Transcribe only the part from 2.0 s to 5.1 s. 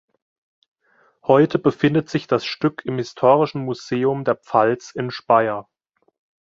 sich das Stück im Historischen Museum der Pfalz